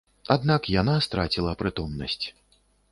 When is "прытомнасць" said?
1.63-2.23